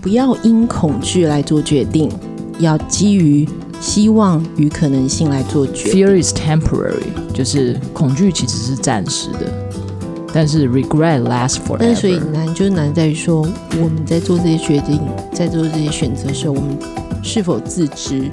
[0.00, 2.10] 不要因恐惧来做决定，
[2.58, 3.48] 要基于
[3.80, 6.06] 希望与可能性来做决定。
[6.06, 9.52] Fear is temporary，就是恐惧其实是暂时的，
[10.32, 12.30] 但是 regret lasts 但是所以 forever。
[12.32, 13.46] 难就是难在于说，
[13.80, 15.00] 我们在做这些决定，
[15.32, 16.76] 在做这些选择的时候，我们
[17.22, 18.30] 是否自知？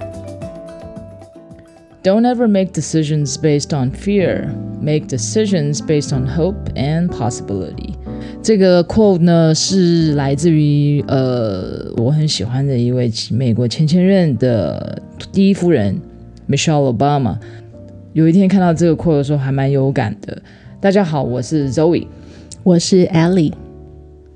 [2.04, 4.50] Don't ever make decisions based on fear.
[4.82, 7.94] Make decisions based on hope and possibility.
[8.47, 16.01] 这个 quote 呢是来自于呃我很喜欢的一位美国前前任的第一夫人
[16.49, 17.39] Michelle Obama。
[18.13, 20.41] 有一天看到这个 quote 的时候，还蛮有感的。
[20.81, 22.07] 大家好，我是 Zoe。
[22.63, 23.53] 我是 Ellie，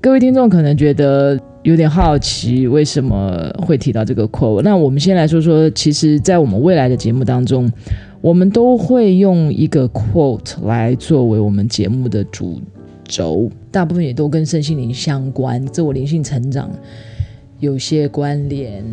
[0.01, 4.61] 各位听众可能觉得有点好奇，为什么会提到这个 quote？
[4.61, 7.71] 那我们先来说说，其实，在我们未来的节目当中，
[8.19, 12.59] 我们都会用一个 quote 来作为我们节目的主
[13.11, 16.71] 轴，大部分也都跟身心灵相关，自我灵性成长
[17.59, 18.83] 有些关联。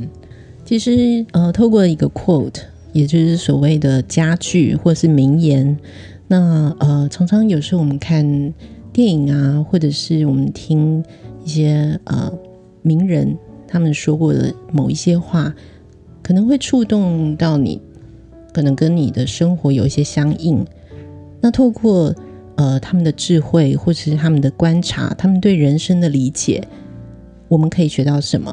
[0.64, 2.60] 其实呃，透过一个 quote，
[2.92, 5.78] 也就是所谓的佳句或是名言，
[6.26, 8.52] 那呃，常常有时候我们看
[8.92, 11.02] 电影啊，或者是我们听
[11.44, 12.30] 一些呃
[12.82, 15.54] 名人他们说过的某一些话，
[16.22, 17.80] 可能会触动到你，
[18.52, 20.66] 可能跟你的生活有一些相应。
[21.40, 22.12] 那透过
[22.58, 26.62] 呃他们的智慧，或者是他们的观察，他们对人生的理解，
[27.48, 28.52] 我们可以学到什么？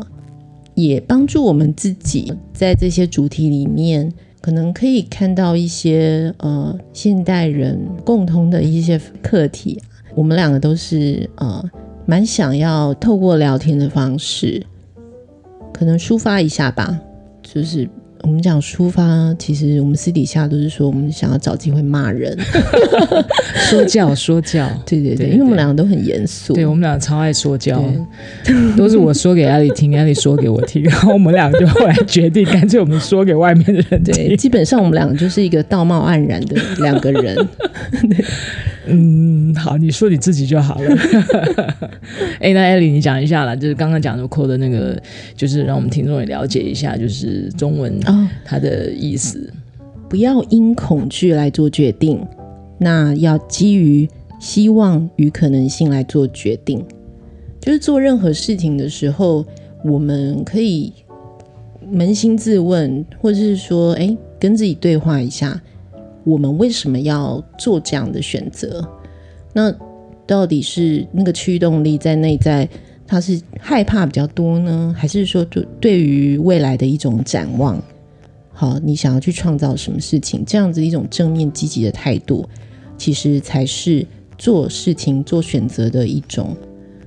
[0.75, 4.11] 也帮助我们自己在这些主题里面，
[4.41, 9.81] 可能可以看到一些呃现代人共同的一些课题。
[10.13, 11.63] 我们两个都是呃
[12.05, 14.63] 蛮想要透过聊天的方式，
[15.73, 16.99] 可能抒发一下吧。
[17.41, 17.89] 就是
[18.25, 22.35] 我们讲抒发，其实我们私底下都是说我们想要找机会骂人。
[23.69, 26.53] 说教，说教，对 对对，对因为我们两个都很严肃。
[26.53, 27.83] 对我们俩超爱说教，
[28.75, 34.15] 都是我说给艾莉听，艾莉说给我听，然后我们俩就后来决定，干脆我们说给外面的人听。
[34.15, 37.37] 对，基本上我们两个就是一个道貌岸然的两个人。
[38.87, 40.95] 嗯，好，你说你自己就好了。
[42.39, 45.01] 哎、那艾莉，你讲一下啦，就是刚刚讲的扣的那个，
[45.35, 49.51] 就是让我们听众也了解一下，就是中文哦，它的意思。
[50.07, 52.23] 不要因恐惧来做决定，
[52.77, 54.07] 那要基于
[54.39, 56.85] 希望与可能性来做决定。
[57.59, 59.43] 就是做任何事情的时候，
[59.83, 60.93] 我们可以
[61.91, 65.59] 扪心自问，或者是说，哎，跟自己对话一下，
[66.25, 68.85] 我们为什么要做这样的选择？
[69.53, 69.73] 那
[70.27, 72.67] 到底是那个驱动力在内在，
[73.07, 77.81] 它是害怕比较多呢，还是说对对于未来的一种展望？
[78.51, 82.43] 好，你想要去创造什么事情，这样子一种正面积极的态度，
[82.97, 84.05] 其实才是
[84.37, 86.55] 做事情、做选择的一种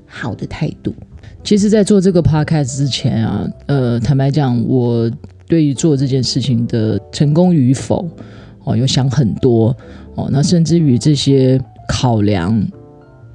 [0.06, 0.94] 好的态度。
[1.42, 5.10] 其实，在做这个 podcast 之前啊，呃，坦白讲，我
[5.46, 8.06] 对于做这件事情的成功与否，
[8.68, 9.74] 哦，有想很多
[10.14, 12.62] 哦，那甚至于这些考量，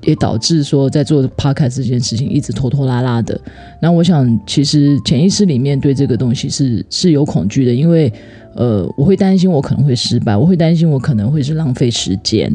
[0.03, 3.39] 也导致说在做 p o c a s t 这件事情一直拖拖拉拉的。
[3.81, 8.11] 那我想，其实潜意识里面对这个东西是是有恐惧的，因为
[8.55, 12.51] 呃，我会担心我可能会失败，我会担心我可能会是浪费时间。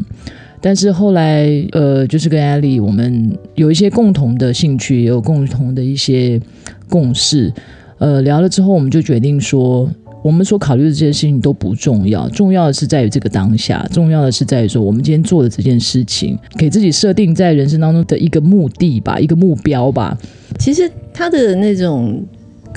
[0.60, 6.40] 但是后来，呃，就是跟艾莉，我们有一些共同的兴趣，也有共同的一些
[6.88, 7.52] 共识。
[7.98, 9.88] 呃，聊了之后，我们就决定说，
[10.22, 20.18] 我们所考虑的这些事情都不重要，重要的是在于这个当下，重要的是在于说，我们今天做的这件事情，给自己设定在人生当中的一个目的吧，一个目标吧。
[20.58, 22.22] 其实他的那种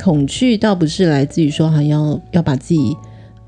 [0.01, 2.95] 恐惧，倒不是来自于说，好像要要把自己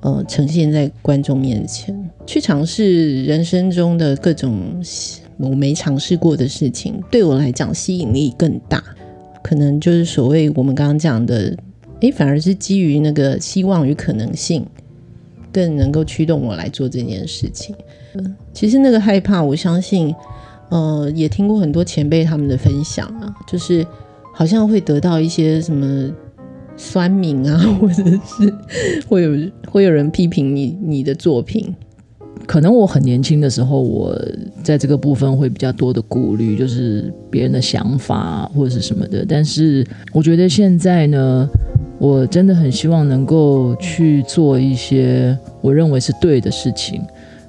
[0.01, 4.81] 呃呈现在观众面前，去尝试人生中的各种
[5.37, 8.83] 我没尝试过的事情，对我来讲吸引力更大。
[9.41, 11.55] 可能就是所谓我们刚刚讲的，
[12.03, 14.65] 诶，反而是基于那个希望与可能性，
[15.53, 17.73] 更能够驱动我来做这件事情。
[18.15, 20.13] 嗯，其实那个害怕，我相信，
[20.69, 23.87] 呃，也听过很多前辈他们的分享啊，就是
[24.33, 26.11] 好像会得到一些什么
[26.75, 28.53] 酸民啊， 或者是
[29.07, 31.73] 会有会有人批评你你的作品。
[32.45, 34.13] 可能我很年轻的时候，我
[34.61, 39.25] 在这个部分会比较多的顾虑，就是别人的想法或者是什么的。
[39.25, 41.47] 但是我觉得现在呢，
[42.03, 47.01] 我真的很希望能够去做一些我认为是对的事情。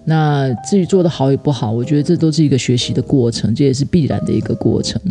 [0.04, 5.02] 那至于做得好与不好，我觉得这都是一个学习的过程，这也是必然的一个过程。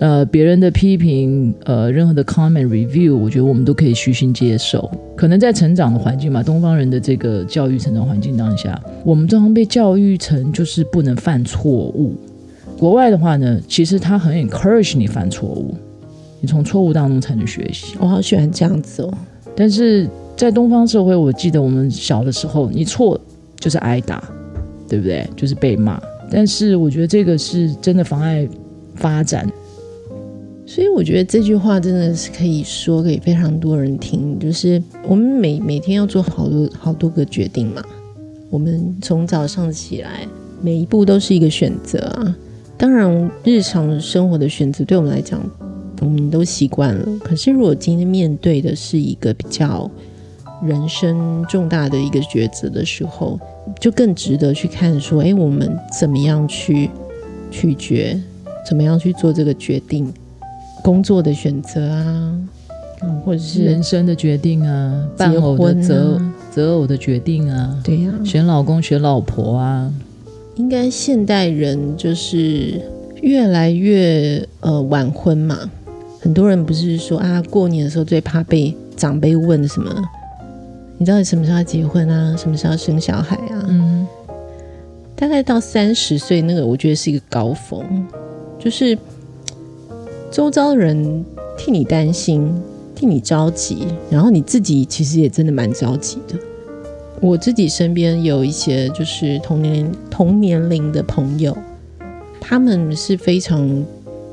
[0.00, 4.90] 呃，别人的批评，呃，任何的 comment review，我觉得我们都可以虚心接受。
[5.14, 12.16] 可能在成长的环境嘛，东方人的这个教育成长环境当下，我们常常被教育成就是不能犯错误。
[12.76, 15.76] 国外的话呢，其实他很 encourage 你犯错误，
[16.40, 17.96] 你从错误当中才能学习。
[18.00, 19.12] 我好喜欢这样子哦。
[19.54, 23.20] 但是在东方社会，我记得我们小的时候，你错
[23.58, 24.22] 就是挨打，
[24.88, 25.28] 对不对？
[25.36, 26.00] 就是被骂。
[26.30, 28.48] 但是我觉得这个是真的妨碍
[28.94, 29.50] 发展。
[30.66, 37.82] 所以我觉得这句话真的是可以说给非常多人听，就是我们每每天要做好多好多个决定嘛。
[38.48, 40.26] 我们从早上起来，
[40.62, 42.36] 每一步都是一个选择啊。
[42.78, 45.40] 当然，日常生活的选择对我们来讲，
[46.00, 47.06] 我们都习惯了。
[47.22, 49.90] 可是，如果今天面对的是一个比较
[50.62, 53.38] 人生重大的一个抉择的时候，
[53.78, 56.90] 就更值得去看说，哎，我们怎么样去
[57.50, 58.20] 取决，
[58.66, 60.12] 怎么样去做这个决定。
[60.82, 62.40] 工作的选择啊，
[63.22, 66.20] 或者是人生的决定啊，伴偶的择
[66.50, 69.92] 择偶的决定啊，对呀，选老公选老婆啊，
[70.56, 72.80] 应该现代人就是
[73.20, 75.70] 越来越呃晚婚嘛。
[76.20, 79.92] 很多人不是说啊，过年的时候最怕被长辈问什么？
[80.98, 82.36] 你到底什么时候要结婚啊？
[82.36, 83.64] 什么时候要生小孩啊？
[83.68, 84.06] 嗯，
[85.16, 88.06] 大概到三十岁那个，我觉得是一个高峰，
[88.58, 88.96] 就是。
[90.32, 91.24] 周遭人
[91.58, 92.54] 替你担心，
[92.94, 96.36] 替你着急，然后你自己其实也真的蛮着急的。
[97.20, 101.58] 我自己身边有一些就是同年同年龄的朋友，
[102.40, 103.84] 他们是非常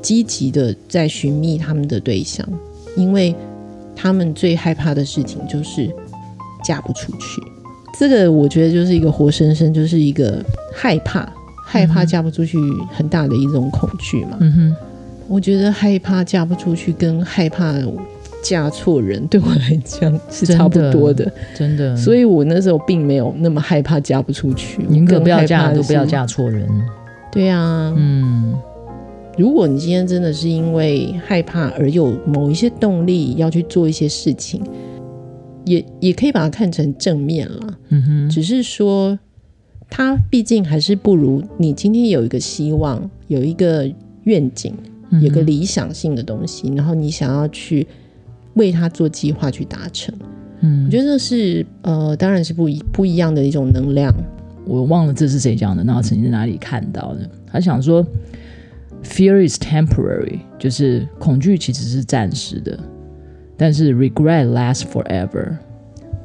[0.08, 2.48] 积极的在寻觅他们的对象，
[2.96, 3.34] 因为
[3.94, 5.94] 他们最害怕的事情就是
[6.64, 7.42] 嫁不出去。
[7.98, 10.42] 这个我觉得就是一个活生生就是一个
[10.74, 11.30] 害怕，
[11.62, 12.56] 害怕嫁不出去
[12.90, 14.38] 很大的一种恐惧嘛。
[14.40, 14.76] 嗯哼。
[15.28, 17.74] 我觉得害怕嫁不出去，跟害怕
[18.42, 21.94] 嫁错人，对我来讲是差不多的，真的。
[21.94, 26.66] 所以我那时候并没有那么害怕嫁不出去，宁可不要嫁，都不要嫁错人。
[27.30, 28.54] 对呀，嗯。
[29.38, 34.60] 如果你今天真的是因为害怕而有某一些动力要去做一些事情，
[35.64, 37.78] 也也可以把它看成正面了。
[37.88, 39.18] 嗯哼，只是说，
[39.88, 43.88] 它毕竟还是不如你今天有一个希望，有一个
[44.24, 44.74] 愿景。
[45.22, 47.86] 有个理想性的东西，然后你想要去
[48.56, 50.14] 为他做计划去达成，
[50.60, 54.14] 嗯，我觉得这是呃，当然是不一不一样的一种能量。
[54.66, 57.26] 我忘了这是谁讲的，那我曾经在哪里看到的？
[57.46, 58.06] 他想说
[59.02, 62.78] Fear is temporary，就是恐惧其实是暂时的，
[63.56, 65.56] 但是 regret lasts forever。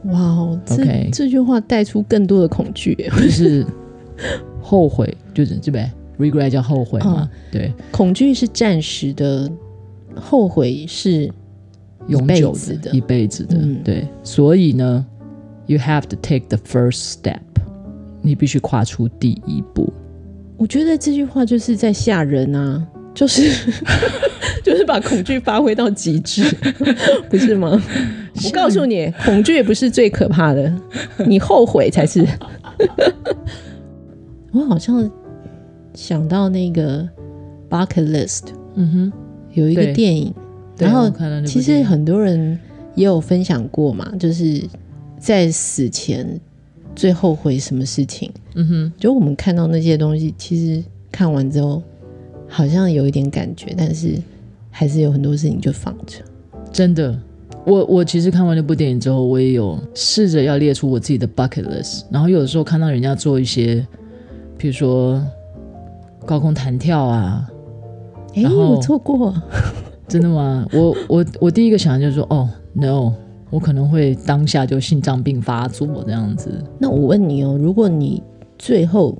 [0.06, 3.66] 哇哦，这这句话带出更多的恐惧，就是
[4.62, 5.90] 后悔，就是这边
[6.20, 7.30] regret 叫后悔嘛？
[7.52, 9.50] 对，恐惧是暂时的，
[10.16, 11.31] 后悔是
[12.08, 13.58] 永久的，一辈子的。
[13.84, 15.06] 对，所以呢
[15.68, 17.40] ，you have to take the first step，
[18.22, 19.94] 你必须跨出第一步。
[20.58, 23.42] 我觉得这句话就是在吓人啊，就是
[24.64, 26.44] 就是把恐惧发挥到极致，
[27.30, 27.82] 不是吗？
[28.46, 30.74] 我告诉你，恐惧也不是最可怕的，
[31.28, 32.26] 你后悔才是。
[34.52, 35.10] 我好像。
[35.96, 37.08] 想到那个
[37.70, 39.14] bucket list，嗯哼，
[39.54, 40.34] 有一个电影，
[40.76, 41.08] 然后
[41.46, 42.60] 其实很多人
[42.96, 44.60] 也有分享过嘛，就是
[45.20, 46.28] 在死前
[46.96, 51.82] 最后悔什么事情，嗯哼，就我们看到那些东西，其实看完之后
[52.48, 54.16] 好像有一点感觉，但是
[54.70, 56.20] 还是有很多事情就放着。
[56.72, 57.18] 真的，
[57.66, 63.86] 我我其实看完那部电影之后，我也有试着要列出我自己的 bucket list，然后有的时候看到人家做一些，
[64.58, 65.22] 比如说。
[66.25, 67.46] 高空弹跳啊！
[68.34, 69.36] 哎，我错过，
[70.08, 70.66] 真的吗？
[70.72, 73.12] 我我我第一个想的就是说，哦，no，
[73.50, 76.63] 我可能会当下就心脏病发作这样子。
[76.80, 78.24] 那我问你哦，如果你
[78.63, 79.17] 最后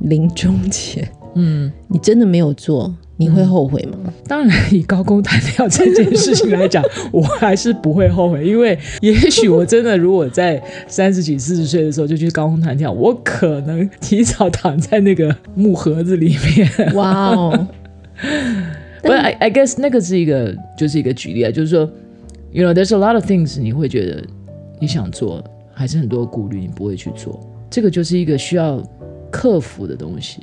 [0.00, 2.94] 临终前，嗯，你真的没有做？
[3.16, 4.12] 你会后悔吗？
[4.26, 16.94] 当然，以高空弹跳这件事情来讲， 我还是不会后悔，因为也许我真的如果在三十几、四十岁的时候就去高空弹跳，我可能提早躺在那个木盒子里面。
[16.94, 17.68] 哇哦！
[19.02, 21.90] 不，I I guess 那个是一个就是一个举例啊，就是说
[22.52, 24.22] ，you know there's a lot of things 你会觉得
[24.78, 27.40] 你想做，还是很多顾虑你不会去做，
[27.70, 28.82] 这个就是一个需要
[29.30, 30.40] 克服的东西。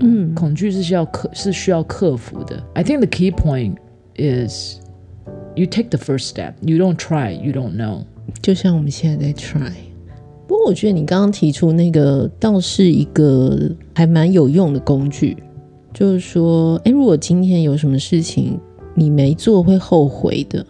[0.00, 2.60] 嗯，恐惧是需要克是需要克服的。
[2.74, 3.76] I think the key point
[4.16, 4.78] is
[5.54, 6.54] you take the first step.
[6.60, 8.00] You don't try, you don't know.
[8.42, 9.70] 就像我们现在在 try。
[10.48, 15.36] 不过我觉得你刚刚提出那个倒是一个还蛮有用的工具，
[15.94, 18.58] 就是说，哎，如果今天有什么事情
[18.94, 20.66] 你没做会后悔的，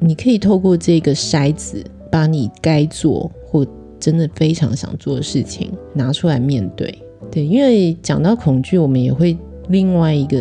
[0.00, 3.64] 你可以透过这个筛子，把你该做或
[3.98, 6.96] 真的非常想做的事情拿出来面对。
[7.30, 9.36] 对，因为讲到恐惧，我们也会
[9.68, 10.38] 另外一个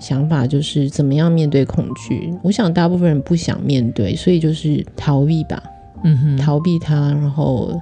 [0.00, 2.32] 想法就是怎么样面对恐惧。
[2.42, 5.62] 我想大部分人不想面对，所以就是逃避吧，
[6.02, 7.80] 嗯哼，逃避它，然后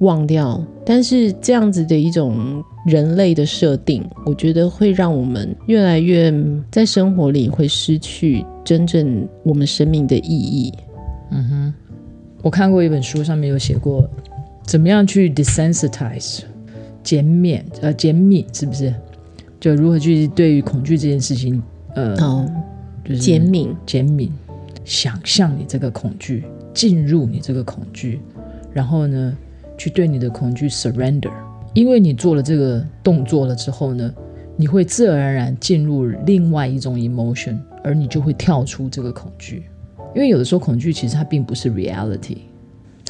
[0.00, 0.60] 忘掉。
[0.84, 6.32] 但是这样子的一种人类的设定，我觉得会让我们越来越
[6.72, 10.72] 在生活里会失去真正我们生命的意义。
[11.30, 11.74] 嗯哼，
[12.42, 14.08] 我看过一本书，上面有写过
[14.68, 16.40] 怎么样去 desensitize
[17.02, 18.94] 减免呃减敏是不是？
[19.58, 21.62] 就如何去对于恐惧这件事情，
[21.94, 22.46] 呃，哦，
[23.02, 24.30] 就是减敏，减敏，
[24.84, 26.44] 想象你这个恐惧，
[26.74, 28.20] 进入你这个恐惧，
[28.70, 29.34] 然后呢，
[29.78, 31.32] 去对你的恐惧 surrender。
[31.72, 34.12] 因为你做了这个动作了之后呢，
[34.54, 39.62] 你会自然而然进入另外一种 emotion，而你就会跳出这个恐惧。
[40.14, 42.36] 因为有的时候恐惧其实它并不是 reality，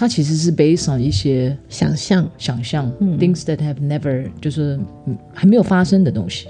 [0.01, 2.31] 它其实是 based on 一些想象。
[2.39, 6.47] 想象、嗯 things that have never 就是嗯还没有发生的东西。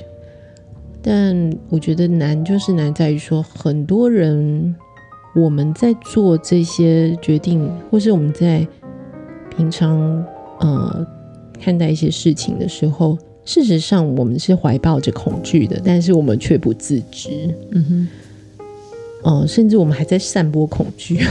[1.01, 4.75] 但我觉得难就是难在于说，很多人
[5.35, 8.67] 我们在做这些决定，或是我们在
[9.57, 9.99] 平常
[10.61, 11.07] 呃
[11.59, 17.31] 看待一些事情的时候，事实上我们是怀抱着恐惧的，但是我们却不自知。
[17.71, 18.09] 嗯哼，
[19.23, 21.25] 呃，甚至我们还在散播恐惧。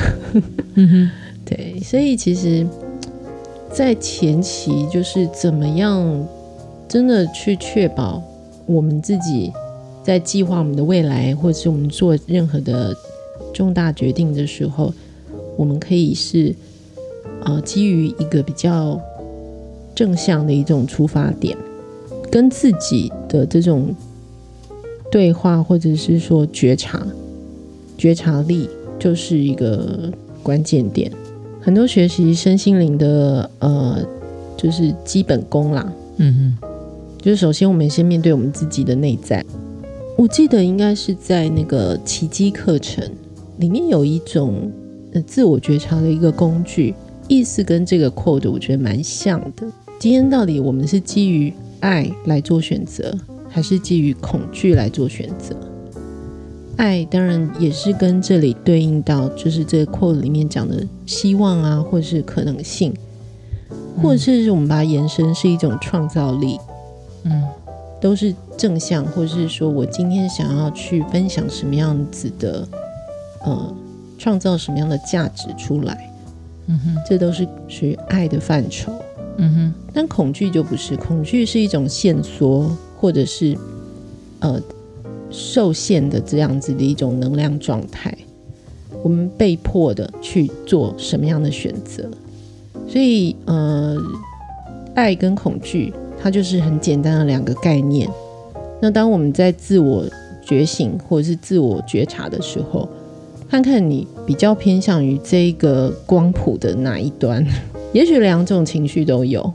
[0.74, 1.12] 嗯哼，
[1.50, 2.68] 对，所以其实，
[3.72, 6.28] 在前期就是怎么样
[6.90, 8.22] 真的去确保
[8.66, 9.50] 我们自己
[10.04, 12.94] 在计划我们的未来，或者是我们做任何的
[13.54, 14.94] 重大决定的时候，
[15.56, 16.54] 我们可以是
[17.46, 19.00] 呃基于一个比较
[19.96, 21.58] 正向的一种出发点，
[22.30, 23.96] 跟自己的这种
[25.10, 27.08] 对话，或者是说觉察、
[27.98, 30.12] 觉察力，就是一个
[30.44, 31.10] 关键点。
[31.68, 34.00] 很多学习身心灵的呃，
[34.56, 36.70] 就是基本功啦，嗯哼，
[37.22, 39.46] 就是首先我们先面对我们自己的内在。
[40.18, 43.04] 我记得应该是在那个奇迹课程
[43.58, 44.72] 里面有一种
[45.12, 46.96] 呃自我觉察的一个工具，
[47.28, 49.68] 意思跟这个 quote 我觉得蛮像的。
[50.00, 53.14] 今天到底我们是基于爱来做选择，
[53.50, 55.54] 还是基于恐惧来做选择？
[56.78, 62.94] 爱当然也是跟这里对应到，就是这个 quote 里面讲的希望啊，或者是可能性，
[64.02, 66.58] 或者是我们把它延伸是一种创造力。
[67.24, 67.44] 嗯。
[68.00, 72.68] 都是正向，或者是说我今天想要去分享什么样子的，
[73.44, 73.76] 呃，
[74.20, 76.08] 创造什么样的价值出来，
[76.68, 78.92] 嗯哼，这都是属于爱的范畴。
[79.38, 82.70] 嗯哼，但恐惧就不是，恐惧是一种限缩，
[83.00, 83.58] 或者是
[84.42, 84.62] 呃
[85.30, 88.16] 受限的这样子的一种能量状态，
[89.04, 92.10] 我们被迫的去做什么样的选择，
[92.88, 93.98] 所以呃，
[94.96, 95.94] 爱跟恐惧。
[96.20, 98.10] 它就是很简单的两个概念。
[98.82, 100.04] 那当我们在自我
[100.44, 102.90] 觉醒或者是自我觉察的时候，
[103.48, 107.46] 看看你比较偏向于这个光谱的哪一端。
[107.94, 109.54] 也许两种情绪都有。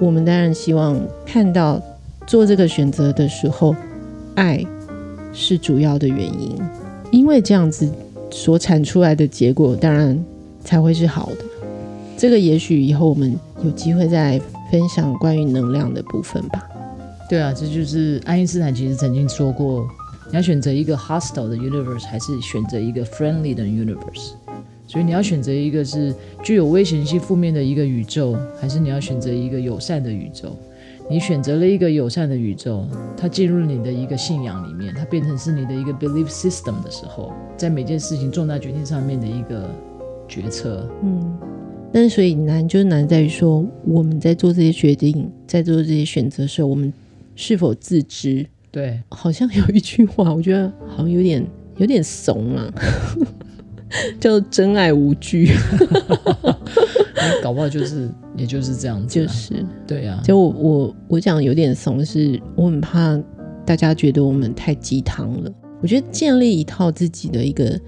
[0.00, 1.78] 我们当然希望看到
[2.26, 3.76] 做这个选择的时候，
[4.34, 4.64] 爱
[5.32, 6.58] 是主要的原因，
[7.10, 7.90] 因为这样子
[8.30, 10.22] 所产出来的结果，当然
[10.64, 11.44] 才会是好的。
[12.16, 13.34] 这个也许以后我们
[13.64, 16.68] 有机会再分享关于能量的部分吧。
[17.28, 19.86] 对啊，这就是爱因斯坦其实曾经说过，
[20.30, 24.32] 你要选择一个 hostile 的 universe，还是选择一个 friendly 的 universe？
[24.86, 30.56] 所以你要选择一个是具有危险性、负面的一个宇宙，还是你要选择一个友善的宇宙？
[31.10, 32.86] 你选择了一个友善的宇宙，
[33.16, 39.68] 它进入你的一个信仰里面，它变成是你的一个 belief system 的时候，在每件事情重大决定上面的一个
[40.28, 40.88] 决策。
[41.02, 41.36] 嗯，
[41.92, 46.92] 但是所以难就难在于说，我们在做这些决定，在做这些选择的时候，我们
[47.34, 48.46] 是否自知？
[48.70, 51.44] 对，好像有一句话，我觉得好像有点
[51.78, 52.72] 有点怂啊，
[54.20, 55.50] 叫“真爱无惧
[57.22, 63.20] 你搞不好就是也就是这样”，子、啊，就是对啊，就我我我讲有点怂，是我很怕
[63.64, 65.52] 大家觉得我们太鸡汤了。
[65.82, 67.80] 我觉得建立一套自己的一个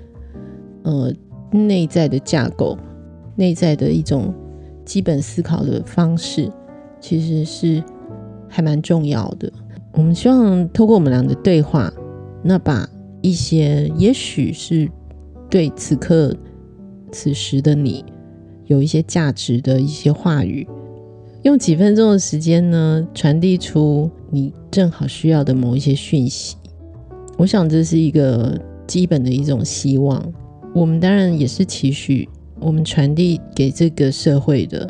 [0.83, 1.13] 呃
[1.51, 2.79] 内在的架构，
[3.37, 4.33] 内在的一种
[4.85, 6.51] 基本思考的方式，
[7.01, 7.83] 其实是
[8.49, 9.53] 还蛮重要的。
[9.93, 11.93] 我们希望透过我们俩的对话，
[12.43, 12.89] 那把
[13.21, 14.89] 一些也许是
[15.51, 16.35] 对此刻
[17.11, 18.03] 此时的你
[18.73, 20.67] 有一些价值的一些话语，
[21.43, 26.57] 用几分钟的时间呢，传递出你正好需要的某一些讯息。
[27.37, 30.33] 我想这是一个基本的一种希望。
[30.75, 32.27] 我们当然也是期许，
[32.59, 34.89] 我们传递给这个社会的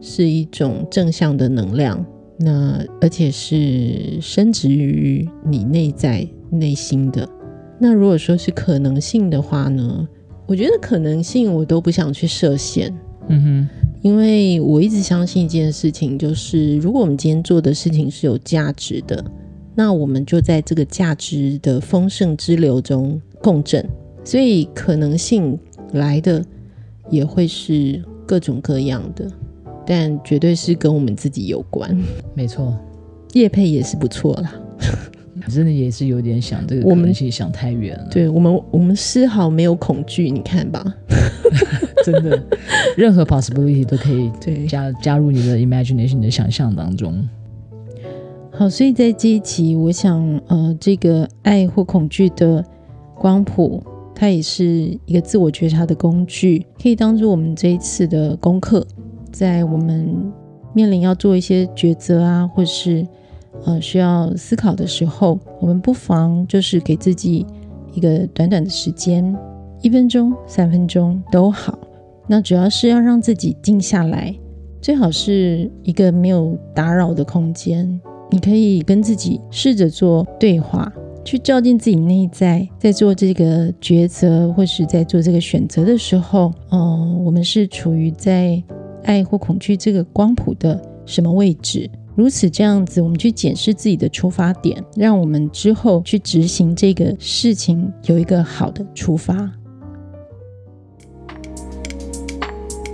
[0.00, 2.02] 是一种正向的能量，
[2.38, 7.28] 那而且是深植于你内在内心的。
[7.78, 10.08] 那如果说是可能性的话呢？
[10.46, 12.92] 我觉得可能性我都不想去设限。
[13.28, 13.68] 嗯哼，
[14.02, 19.24] 因为我一直相信一件事情，就是如果我们今天做的事情是有价值的，
[19.74, 23.84] 那我们就在这个价值的丰盛之流中共振。
[24.22, 25.58] 所以可能性
[25.92, 26.44] 来的
[27.08, 29.26] 也会是各种各样的，
[29.86, 31.96] 但绝对是跟我们自己有关。
[32.34, 32.76] 没错，
[33.32, 34.54] 叶配也是不错啦。
[35.48, 38.08] 真的也是有点想这个可能性想太远了。
[38.10, 40.94] 对我们，我们丝毫没有恐惧，你看吧。
[42.12, 42.42] 真的，
[42.96, 47.28] 任何 possibility 都可以 对加加入你的 imagination 你的想象当中。
[48.52, 52.62] 好，所以在这一集，我想，呃，这个爱或恐惧的
[53.14, 53.82] 光谱，
[54.14, 58.86] 它也是一个自我觉察的工具，可以当做我们这一次的功课，
[59.32, 60.14] 在我们
[60.74, 63.06] 面临要做一些抉择啊，或是
[63.64, 67.46] 呃需要思考的时候，我们不妨就是给自己
[67.94, 69.34] 一个短短的时间，
[69.80, 71.78] 一分钟、三分钟都好。
[72.30, 74.32] 那主要是要让自己静下来，
[74.80, 78.00] 最好是一个没有打扰的空间。
[78.30, 80.92] 你可以跟自己试着做对话，
[81.24, 88.62] 去照进自己内在，在做这个抉择或是在做这个选择的时候，嗯，我们是处于在
[89.02, 91.90] 爱或恐惧这个光谱的什么位置？
[92.14, 99.50] 如此这样子，我们去检视自己的出发点，让我们之后去执行这个事情有一个好的出发。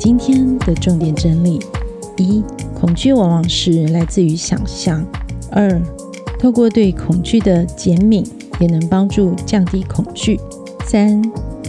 [0.06, 1.58] 今天的重点整理：
[2.16, 2.40] 一、
[2.78, 5.04] 恐惧往往是来自于想象。
[5.50, 5.82] 二，
[6.38, 8.25] 透过对恐惧的减敏，
[8.60, 10.38] 也能帮助降低恐惧。
[10.84, 11.20] 三，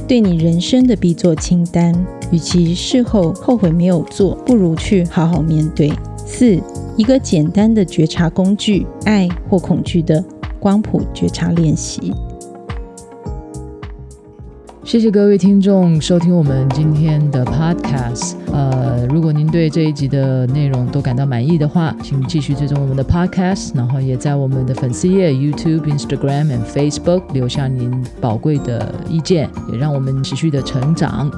[0.07, 1.91] 对你人生的必做清单，
[2.29, 5.91] 与其事后后悔没有做，不如去好好面对。
[6.23, 6.61] 四，
[6.95, 10.23] 一个简单的觉察工具——爱或恐惧的
[10.59, 12.13] 光谱觉察练习。
[14.87, 18.35] 谢谢各位听众收听我们今天的 podcast。
[18.53, 31.29] 呃，如果您对这一集的内容都感到满意的话，请继续追踪我们的 podcast，然后也在我们的粉丝页 YouTube、Instagram and Facebook 留下您宝贵的意见，也让我们持续的成长。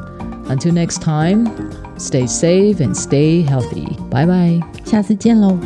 [0.47, 1.49] Until next time,
[1.97, 3.87] stay safe and stay healthy.
[4.11, 4.61] Bye bye.
[4.85, 5.57] 下次见喽。